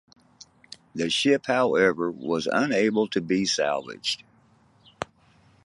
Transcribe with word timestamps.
The 0.95 1.11
ship 1.11 1.45
however, 1.45 2.09
was 2.09 2.47
unable 2.51 3.07
to 3.09 3.21
be 3.21 3.45
salvaged. 3.45 4.23